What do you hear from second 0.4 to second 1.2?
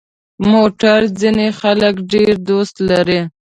موټر